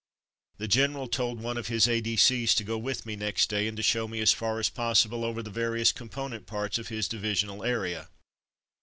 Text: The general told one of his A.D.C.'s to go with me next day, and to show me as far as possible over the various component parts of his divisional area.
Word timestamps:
The 0.57 0.67
general 0.67 1.07
told 1.07 1.39
one 1.41 1.57
of 1.57 1.67
his 1.67 1.87
A.D.C.'s 1.87 2.55
to 2.55 2.63
go 2.63 2.75
with 2.75 3.05
me 3.05 3.15
next 3.15 3.51
day, 3.51 3.67
and 3.67 3.77
to 3.77 3.83
show 3.83 4.07
me 4.07 4.19
as 4.19 4.31
far 4.31 4.57
as 4.59 4.67
possible 4.67 5.23
over 5.23 5.43
the 5.43 5.51
various 5.51 5.91
component 5.91 6.47
parts 6.47 6.79
of 6.79 6.87
his 6.87 7.07
divisional 7.07 7.63
area. 7.63 8.09